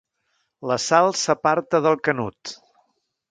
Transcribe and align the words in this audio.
La 0.69 0.77
Sal 0.85 1.09
s'aparta 1.25 1.83
del 1.87 1.99
Canut. 2.09 2.55